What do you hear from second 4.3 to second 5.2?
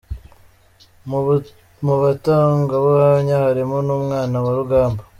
wa Rugamba.